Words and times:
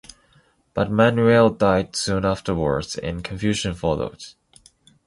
But 0.73 0.89
Manuel 0.89 1.51
died 1.51 1.95
soon 1.95 2.25
afterwards 2.25 2.95
and 2.95 3.23
confusion 3.23 3.75
followed. 3.75 4.29